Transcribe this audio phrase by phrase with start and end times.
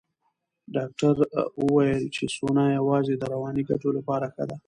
[0.75, 1.25] ډاکټره
[1.61, 4.55] وویل چې سونا یوازې د رواني ګټو لپاره ښه ده.